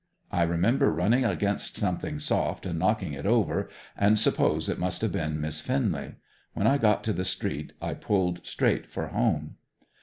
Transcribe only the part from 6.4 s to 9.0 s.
When I got to the street I pulled straight